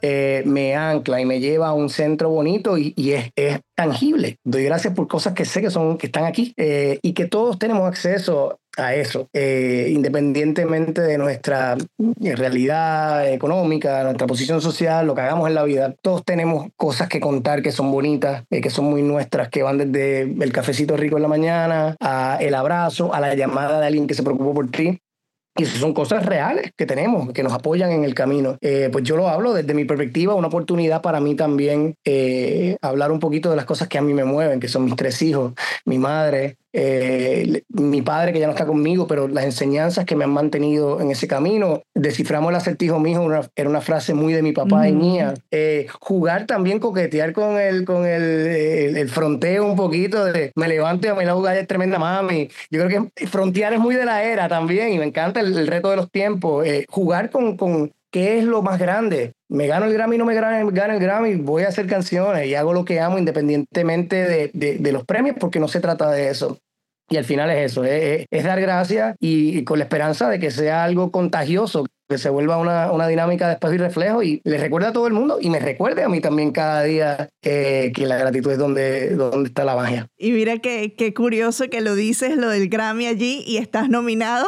[0.45, 4.39] me ancla y me lleva a un centro bonito y, es, es tangible.
[4.43, 7.87] Doy gracias por cosas que sé que son que están aquí y que todos tenemos
[7.87, 11.77] acceso a eso, eh, independientemente de nuestra
[12.21, 17.19] realidad económica, nuestra posición social, lo que hagamos en la vida, todos tenemos cosas que
[17.19, 21.15] contar que son bonitas, eh, que son muy nuestras, que van desde el cafecito rico
[21.15, 24.69] en la mañana, a el abrazo, a la llamada de alguien que se preocupó por
[24.69, 24.99] ti.
[25.57, 28.57] Y son cosas reales que tenemos, que nos apoyan en el camino.
[28.59, 31.95] Eh, pues yo lo hablo desde mi perspectiva, una oportunidad para mí también
[32.81, 35.21] hablar un poquito de las cosas que a mí me mueven, que son mis tres
[35.21, 35.53] hijos,
[35.85, 40.25] mi madre, eh, mi padre que ya no está conmigo, pero las enseñanzas que me
[40.25, 41.83] han mantenido en ese camino.
[41.93, 43.21] Desciframos el acertijo mío,
[43.55, 45.33] era una frase muy de mi papá y mía.
[45.51, 51.07] Eh, jugar también, coquetear con el, con el, el, fronteo un poquito de me levanto
[51.07, 52.49] y a mi lado es tremenda mami.
[52.69, 55.91] Yo creo que frontear es muy de la era también y me encanta el, reto
[55.91, 56.65] de los tiempos.
[56.65, 60.33] Eh, jugar con, con qué es lo más grande me gano el Grammy, no me
[60.33, 64.77] gano, el Grammy, voy a hacer canciones y hago lo que amo independientemente de, de,
[64.77, 66.57] de, los premios porque no se trata de eso.
[67.09, 70.83] Y al final es eso, es, dar gracias y, con la esperanza de que sea
[70.83, 74.87] algo contagioso, que se vuelva una, una dinámica de espacio y reflejo y le recuerde
[74.87, 78.17] a todo el mundo y me recuerde a mí también cada día que, que la
[78.17, 80.07] gratitud es donde, donde está la magia.
[80.17, 84.47] Y mira qué, qué curioso que lo dices, lo del Grammy allí y estás nominado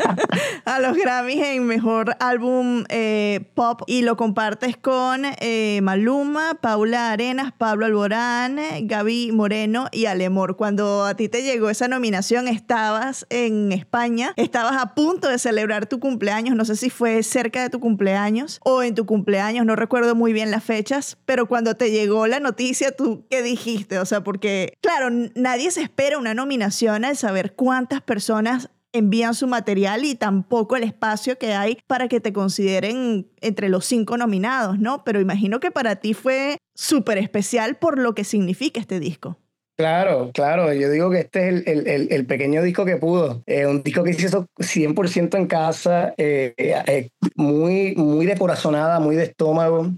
[0.64, 7.12] a los Grammys en Mejor Álbum eh, Pop y lo compartes con eh, Maluma, Paula
[7.12, 10.56] Arenas, Pablo Alborán, Gaby Moreno y Alemor.
[10.56, 15.86] Cuando a ti te llegó esa nominación estabas en España, estabas a punto de celebrar
[15.86, 19.76] tu cumpleaños, no sé si fue cerca de tu cumpleaños o en tu cumpleaños, no
[19.76, 23.98] recuerdo muy bien las fechas, pero cuando te llegó la noticia, ¿tú qué dijiste?
[23.98, 29.46] O sea, porque, claro, nadie se espera una nominación al saber cuántas personas envían su
[29.46, 34.78] material y tampoco el espacio que hay para que te consideren entre los cinco nominados,
[34.78, 35.02] ¿no?
[35.04, 39.38] Pero imagino que para ti fue súper especial por lo que significa este disco.
[39.76, 40.72] Claro, claro.
[40.74, 43.42] Yo digo que este es el, el, el pequeño disco que pudo.
[43.46, 49.16] Eh, un disco que hice 100% en casa, eh, eh, muy, muy de corazonada, muy
[49.16, 49.90] de estómago.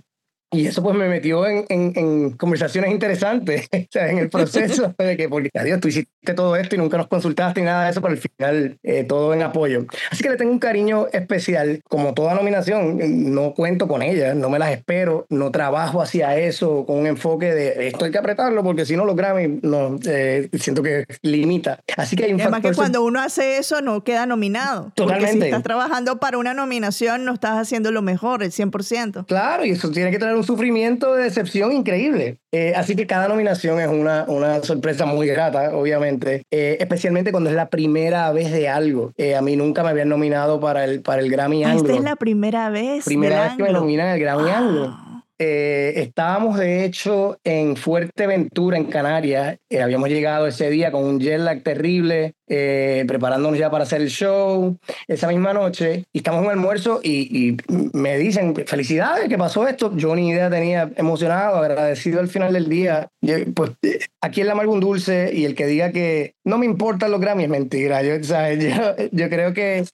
[0.55, 5.17] Y eso pues me metió en, en, conversaciones interesantes, o sea, en el proceso de
[5.17, 8.01] que, porque adiós, tú hiciste todo esto y nunca nos consultaste ni nada de eso,
[8.01, 9.87] pero al final eh, todo en apoyo.
[10.11, 14.49] Así que le tengo un cariño especial, como toda nominación, no cuento con ella, no
[14.51, 18.62] me las espero, no trabajo hacia eso con un enfoque de esto hay que apretarlo
[18.62, 21.81] porque si no los Grammy, no, eh, siento que limita.
[21.97, 24.93] Así que hay un Además que cuando uno hace eso no queda nominado.
[24.95, 25.27] Totalmente.
[25.27, 29.27] Porque si estás trabajando para una nominación no estás haciendo lo mejor, el 100%.
[29.27, 32.38] Claro, y eso tiene que tener un sufrimiento de decepción increíble.
[32.52, 37.50] Eh, así que cada nominación es una, una sorpresa muy grata, obviamente, eh, especialmente cuando
[37.50, 39.12] es la primera vez de algo.
[39.16, 42.02] Eh, a mí nunca me habían nominado para el, para el Grammy ah, Esta es
[42.02, 43.04] la primera vez.
[43.04, 44.96] Primera vez que me nominan el Grammy Anglo.
[45.38, 49.59] Eh, estábamos de hecho en Fuerteventura, en Canarias.
[49.68, 54.01] Eh, habíamos llegado ese día con un jet lag terrible, eh, preparándonos ya para hacer
[54.01, 56.05] el show esa misma noche.
[56.12, 57.57] Y estamos en un almuerzo y,
[57.92, 59.97] me dicen, felicidades, ¿qué pasó esto?
[59.97, 63.09] Yo ni idea tenía, emocionado, agradecido al final del día.
[63.55, 63.73] pues
[64.20, 67.20] aquí en la Amargo un Dulce y el que diga que no me importan los
[67.20, 68.03] Grammy es mentira.
[68.03, 69.85] Yo, yo, yo creo que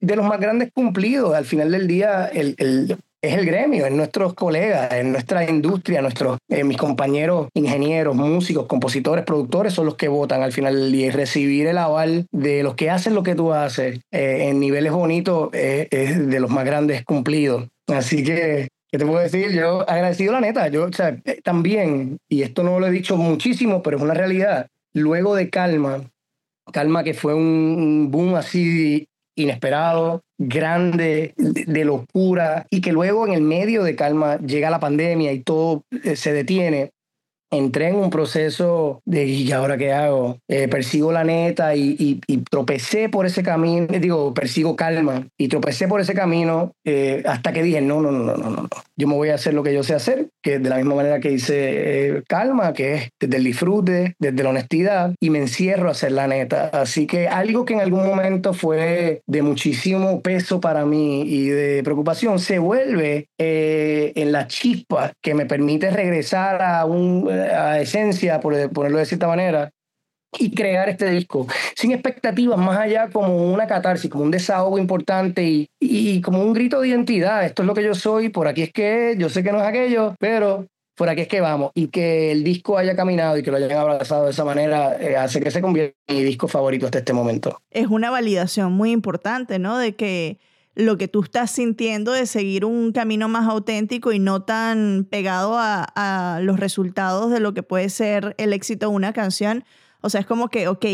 [0.00, 1.34] de los más grandes cumplidos.
[1.34, 6.02] Al final del día, el, el, es el gremio, es nuestros colegas, es nuestra industria,
[6.02, 10.92] nuestros, eh, mis compañeros ingenieros, músicos, compositores, productores son los que votan al final del
[10.92, 14.60] día y recibir el aval de los que hacen lo que tú haces eh, en
[14.60, 17.68] niveles bonitos es de los más grandes cumplidos.
[17.88, 19.52] Así que ¿Qué te puedo decir?
[19.52, 20.68] Yo agradecido la neta.
[20.68, 24.68] Yo, sea, también, y esto no lo he dicho muchísimo, pero es una realidad.
[24.94, 26.10] Luego de Calma,
[26.72, 29.06] Calma que fue un boom así
[29.38, 35.32] inesperado, grande, de, locura, y que luego en el medio de calma llega la pandemia
[35.32, 36.92] y todo eh, se detiene
[37.50, 40.38] entré en un proceso de ¿y ahora qué hago?
[40.48, 46.00] Eh, persigo la neta y, tropecé por ese camino, digo, persigo calma y tropecé por
[46.00, 49.30] ese camino eh, hasta que dije, no, no, no, no, no, no, yo me voy
[49.30, 52.22] a hacer lo que yo sé hacer, que de la misma manera que hice eh,
[52.28, 56.26] calma, que es desde el disfrute, desde la honestidad y me encierro a hacer la
[56.26, 56.68] neta.
[56.72, 61.82] Así que algo que en algún momento fue de muchísimo peso para mí y de
[61.82, 68.70] preocupación se vuelve en la chispa que me permite regresar a un a esencia, por
[68.70, 69.70] ponerlo de cierta manera,
[70.38, 75.42] y crear este disco sin expectativas, más allá como una catarsis, como un desahogo importante
[75.44, 77.44] y, y, como un grito de identidad.
[77.44, 79.64] Esto es lo que yo soy, por aquí es que yo sé que no es
[79.64, 80.66] aquello, pero
[80.98, 81.70] por aquí es que vamos.
[81.74, 85.16] Y que el disco haya caminado y que lo hayan abrazado de esa manera eh,
[85.16, 87.62] hace que se convierta en mi disco favorito hasta este momento.
[87.70, 89.78] Es una validación muy importante, ¿no?
[89.78, 90.38] De que
[90.78, 95.56] lo que tú estás sintiendo de seguir un camino más auténtico y no tan pegado
[95.58, 99.64] a, los resultados de lo que puede ser el éxito de una canción.
[100.02, 100.84] O sea, es como que, ok,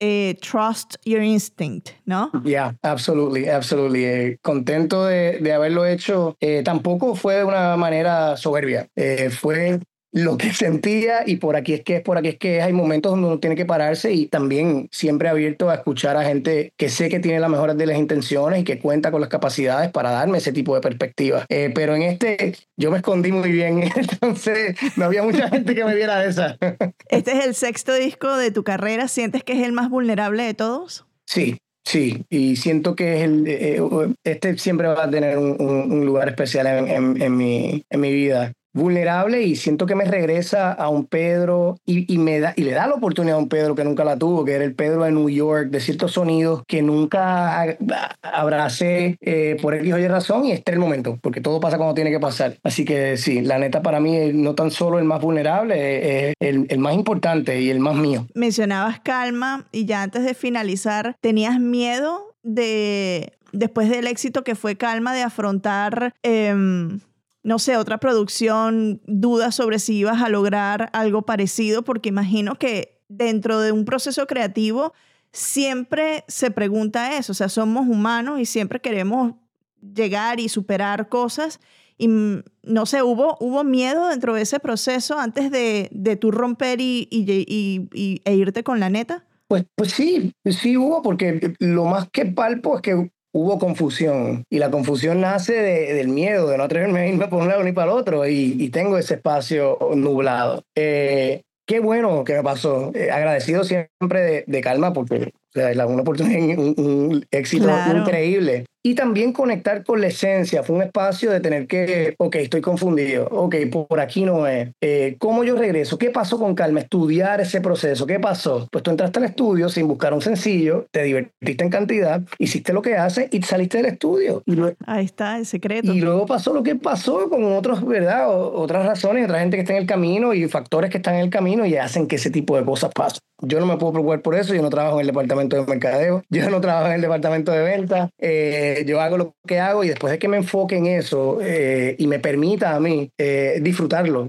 [0.00, 2.30] eh, trust your instinct, ¿no?
[2.44, 4.04] Yeah, absolutely, absolutely.
[4.04, 6.36] Eh, contento de, de, haberlo hecho.
[6.38, 8.90] Eh, tampoco fue de una manera soberbia.
[9.30, 9.80] fue
[10.12, 12.64] lo que sentía y por aquí es que es, por aquí es que es.
[12.64, 16.72] Hay momentos donde uno tiene que pararse y también siempre abierto a escuchar a gente
[16.76, 19.90] que sé que tiene las mejores de las intenciones y que cuenta con las capacidades
[19.90, 21.46] para darme ese tipo de perspectiva.
[21.48, 25.84] Eh, pero en este yo me escondí muy bien, entonces no había mucha gente que
[25.84, 26.58] me viera esa.
[27.08, 29.08] ¿Este es el sexto disco de tu carrera?
[29.08, 31.06] ¿Sientes que es el más vulnerable de todos?
[31.26, 33.80] Sí, Sí, y siento que es el, eh,
[34.22, 39.42] este siempre va a tener un, lugar especial en, en, mi, en mi vida vulnerable
[39.42, 42.94] y siento que me regresa a un Pedro y, me da, y le da la
[42.94, 45.70] oportunidad a un Pedro que nunca la tuvo, que era el Pedro de New York,
[45.70, 47.76] de ciertos sonidos que nunca
[48.22, 51.76] abracé eh, por el hijo y razón y este es el momento, porque todo pasa
[51.76, 52.56] cuando tiene que pasar.
[52.62, 56.34] Así que sí, la neta para mí es no tan solo el más vulnerable, es
[56.40, 58.26] el, el más importante y el más mío.
[58.34, 64.76] Mencionabas calma y ya antes de finalizar, ¿tenías miedo de, después del éxito que fue
[64.76, 66.14] calma, de afrontar...
[66.22, 66.98] Eh,
[67.42, 73.00] no sé, otra producción, dudas sobre si ibas a lograr algo parecido, porque imagino que
[73.08, 74.92] dentro de un proceso creativo
[75.32, 79.34] siempre se pregunta eso, o sea, somos humanos y siempre queremos
[79.80, 81.60] llegar y superar cosas.
[81.98, 86.30] Y mm, no sé, ¿hubo, hubo miedo dentro de ese proceso antes de, de tú
[86.30, 89.24] romper y, y, e irte con la neta?
[89.48, 94.58] Pues, pues sí, sí hubo, porque lo más que palpo es que hubo confusión y
[94.58, 97.92] la confusión nace del miedo, de no atreverme a irme por un lado ni para
[97.92, 100.62] el otro y, tengo ese espacio nublado.
[100.74, 102.90] Eh, qué bueno que me pasó.
[102.94, 108.66] Eh, agradecido siempre de, calma porque o sea, una oportunidad, un, éxito increíble.
[108.84, 110.62] Y también conectar con la esencia.
[110.62, 114.70] Fue un espacio de tener que, ok, estoy confundido, ok, por aquí no es.
[114.80, 115.98] Eh, ¿Cómo yo regreso?
[115.98, 116.80] ¿Qué pasó con calma?
[116.80, 118.06] Estudiar ese proceso.
[118.06, 118.68] ¿Qué pasó?
[118.70, 122.82] Pues tú entraste al estudio sin buscar un sencillo, te divertiste en cantidad, hiciste lo
[122.82, 124.42] que haces y saliste del estudio.
[124.86, 125.92] Ahí está el secreto.
[125.92, 128.28] Y luego pasó lo que pasó con otros, ¿verdad?
[128.30, 131.30] otras razones, otra gente que está en el camino y factores que están en el
[131.30, 133.20] camino y hacen que ese tipo de cosas pasen.
[133.44, 136.22] Yo no me puedo preocupar por eso, yo no trabajo en el departamento de mercadeo,
[136.30, 139.88] yo no trabajo en el departamento de venta, eh, yo hago lo que hago y
[139.88, 144.28] después de que me enfoque en eso eh, y me permita a mí eh, disfrutarlo,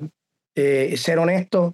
[0.56, 1.74] ser honesto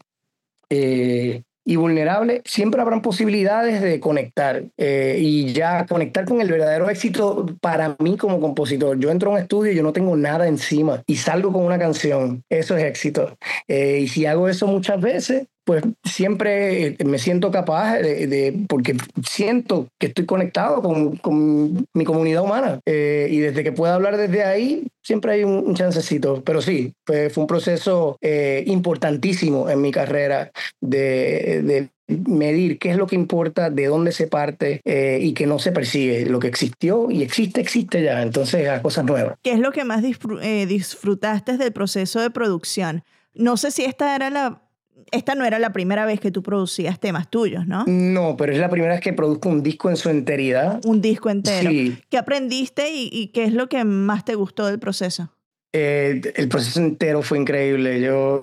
[0.70, 7.98] y vulnerable, siempre habrán posibilidades de conectar y ya conectar con el verdadero éxito para
[8.00, 8.98] mí como compositor.
[8.98, 11.78] Yo entro a un estudio y yo no tengo nada encima y salgo con una
[11.78, 13.38] canción, eso es éxito.
[13.68, 19.88] y si hago eso muchas veces, pues siempre eh, me siento capaz de, porque siento
[20.00, 24.44] que estoy conectado con, con mi comunidad humana eh, y desde que pueda hablar desde
[24.44, 29.92] ahí siempre hay un, chancecito, pero sí, fue, fue un proceso eh, importantísimo en mi
[29.92, 31.90] carrera de, de,
[32.28, 36.26] medir qué es lo que importa, de dónde se parte y que no se persigue.
[36.26, 38.24] Lo que existió y existe, existe ya.
[38.24, 39.38] Entonces, a cosas nuevas.
[39.44, 43.04] ¿Qué es lo que más disfrutaste del proceso de producción?
[43.36, 44.69] No sé si esta era la
[45.12, 47.86] esta no era la primera vez que tú producías temas tuyos, ¿no?
[47.88, 50.80] No, pero es la primera vez que produzco un disco en su enteridad.
[50.86, 51.70] Un disco entero.
[51.70, 51.98] Sí.
[52.10, 55.34] ¿Qué aprendiste y, qué es lo que más te gustó del proceso?
[55.74, 58.02] Eh, el proceso entero fue increíble.
[58.02, 58.42] Yo,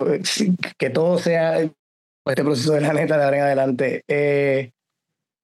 [0.77, 4.03] que todo sea este proceso de la neta de ahora en adelante.
[4.07, 4.71] Eh,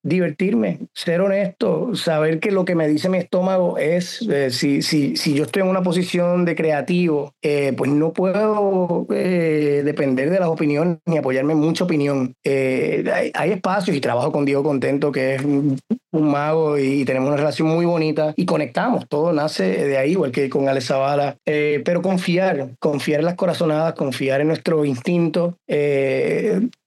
[0.04, 5.16] divertirme, ser honesto, saber que lo que me dice mi estómago es, eh, si, si,
[5.16, 10.38] si, yo estoy en una posición de creativo, eh, pues no puedo eh, depender de
[10.38, 12.34] las opiniones ni apoyarme en mucha opinión.
[12.44, 15.78] Hay, hay, espacios y trabajo con Diego Contento, que es un,
[16.12, 20.48] mago y, tenemos una relación muy bonita y conectamos, todo nace de ahí, igual que
[20.48, 25.56] con Alex Zavala, pero confiar, confiar en las corazonadas, confiar en nuestro instinto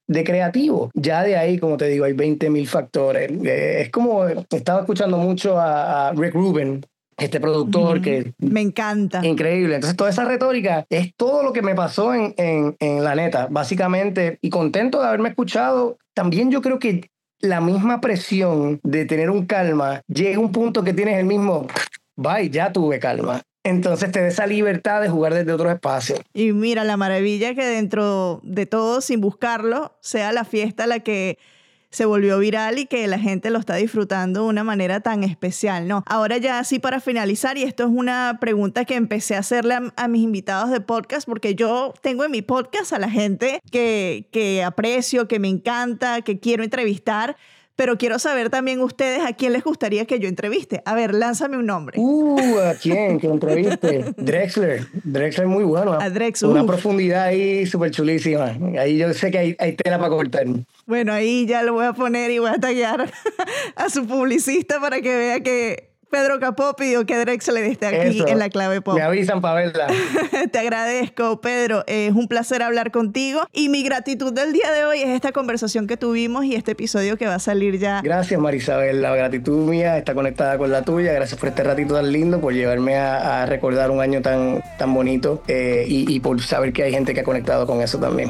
[0.08, 0.90] de creativo.
[0.94, 3.30] Ya de ahí, como te digo, hay 20 mil factores.
[3.44, 6.84] Eh, es como, estaba escuchando mucho a, Rick Rubin,
[7.16, 8.32] este productor que...
[8.38, 9.24] Me encanta.
[9.24, 9.74] Increíble.
[9.74, 13.48] Entonces, toda esa retórica es todo lo que me pasó en, en, en la neta,
[13.50, 14.38] básicamente.
[14.40, 15.98] Y contento de haberme escuchado.
[16.14, 20.82] También yo creo que la misma presión de tener un calma llega a un punto
[20.82, 21.66] que tienes el mismo...
[22.16, 26.20] Bye, ya tuve calma entonces te da esa libertad de jugar desde otros espacios.
[26.32, 31.38] Y mira, la maravilla que dentro de todo, sin buscarlo, sea la fiesta la que
[31.90, 35.88] se volvió viral y que la gente lo está disfrutando de una manera tan especial,
[35.88, 36.04] ¿no?
[36.06, 40.08] Ahora ya así para finalizar, y esto es una pregunta que empecé a hacerle a,
[40.08, 44.62] mis invitados de podcast, porque yo tengo en mi podcast a la gente que, que
[44.62, 47.36] aprecio, que me encanta, que quiero entrevistar,
[47.78, 50.82] pero quiero saber también ustedes a quién les gustaría que yo entreviste.
[50.84, 51.96] A ver, lánzame un nombre.
[52.00, 54.04] Uh, ¿a quién que entreviste?
[54.16, 54.88] Drexler.
[55.04, 55.92] Drexler muy bueno.
[55.92, 56.50] A Drexler.
[56.50, 58.58] Una profundidad ahí súper chulísima.
[58.80, 60.44] Ahí yo sé que hay, hay tela para cortar.
[60.86, 63.12] Bueno, ahí ya lo voy a poner y voy a taggear
[63.76, 68.38] a su publicista para que vea que Pedro Capó pidió que Drexler esté aquí en
[68.38, 68.94] la clave pop.
[68.94, 69.86] Me avisan para verla.
[70.52, 71.84] Te agradezco, Pedro.
[71.86, 73.42] Es un placer hablar contigo.
[73.52, 77.18] Y mi gratitud del día de hoy es esta conversación que tuvimos y este episodio
[77.18, 78.00] que va a salir ya.
[78.02, 79.02] Gracias, Marisabel.
[79.02, 81.12] La gratitud mía está conectada con la tuya.
[81.12, 85.42] Gracias por este ratito tan lindo, por llevarme a, recordar un año tan, tan bonito
[85.46, 88.28] eh, y, y por saber que hay gente que ha conectado con eso también.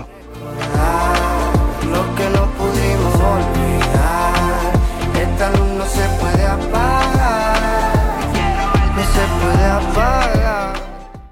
[1.91, 4.73] Lo que no pudimos olvidar,
[5.21, 6.78] esta luz no se puede apagar.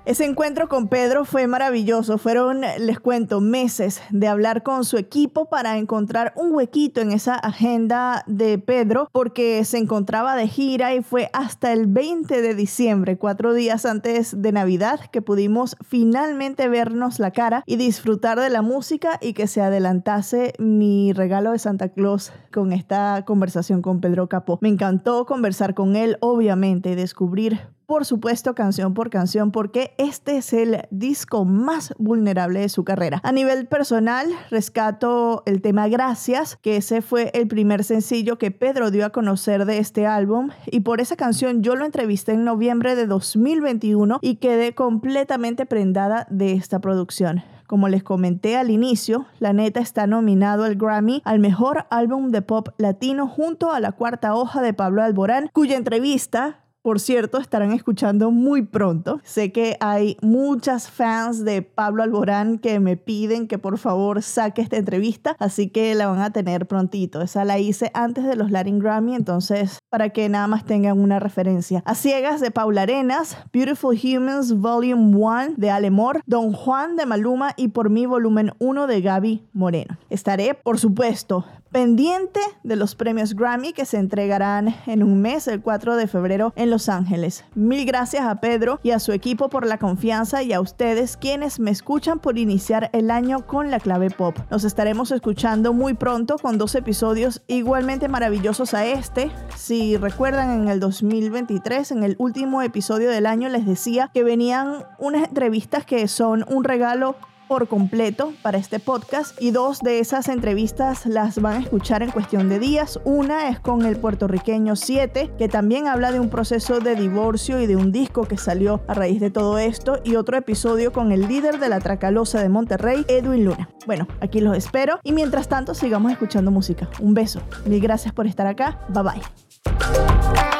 [0.06, 2.16] Ese encuentro con Pedro fue maravilloso.
[2.16, 7.34] Fueron, les cuento, meses de hablar con su equipo para encontrar un huequito en esa
[7.34, 13.18] agenda de Pedro porque se encontraba de gira y fue hasta el 20 de diciembre,
[13.18, 18.62] cuatro días antes de Navidad, que pudimos finalmente vernos la cara y disfrutar de la
[18.62, 24.28] música y que se adelantase mi regalo de Santa Claus con esta conversación con Pedro
[24.28, 24.60] Capó.
[24.62, 30.36] Me encantó conversar con él, obviamente, y descubrir por supuesto, canción por canción, porque este
[30.38, 33.20] es el disco más vulnerable de su carrera.
[33.22, 38.90] A nivel personal, rescato el tema Gracias, que ese fue el primer sencillo que Pedro
[38.90, 42.96] dio a conocer de este álbum, y por esa canción yo lo entrevisté en noviembre
[42.96, 47.42] de 2021 y quedé completamente prendada de esta producción.
[47.66, 52.42] Como les comenté al inicio, La Neta está nominado al Grammy al mejor álbum de
[52.42, 57.72] pop latino junto a La Cuarta Hoja de Pablo Alborán, cuya entrevista por cierto, estarán
[57.72, 59.18] escuchando muy pronto.
[59.24, 64.62] Sé que hay muchas fans de Pablo Alborán que me piden que por favor saque
[64.62, 67.22] esta entrevista, así que la van a tener prontito.
[67.22, 71.18] Esa la hice antes de los Latin Grammy, entonces para que nada más tengan una
[71.18, 71.82] referencia.
[71.86, 77.52] A ciegas de Paula Arenas, Beautiful Humans Volume 1 de Alemor, Don Juan de Maluma
[77.56, 79.98] y Por mí Volumen 1 de Gaby Moreno.
[80.08, 81.44] Estaré, por supuesto,
[81.76, 86.52] pendiente de los premios Grammy que se entregarán en un mes, el 4 de febrero,
[86.56, 87.42] en Los Ángeles.
[87.54, 91.58] Mil gracias a Pedro y a su equipo por la confianza y a ustedes quienes
[91.58, 94.36] me escuchan por iniciar el año con la clave pop.
[94.50, 99.30] Nos estaremos escuchando muy pronto con dos episodios igualmente maravillosos a este.
[99.56, 104.84] Si recuerdan, en el 2023, en el último episodio del año, les decía que venían
[104.98, 107.16] unas entrevistas que son un regalo
[107.48, 112.10] por completo para este podcast y dos de esas entrevistas las van a escuchar en
[112.10, 112.98] cuestión de días.
[113.04, 117.66] Una es con el puertorriqueño 7, que también habla de un proceso de divorcio y
[117.66, 121.28] de un disco que salió a raíz de todo esto, y otro episodio con el
[121.28, 123.70] líder de la Tracalosa de Monterrey, Edwin Luna.
[123.86, 126.88] Bueno, aquí los espero y mientras tanto sigamos escuchando música.
[127.00, 127.40] Un beso.
[127.64, 128.80] Mil gracias por estar acá.
[128.88, 130.55] Bye bye.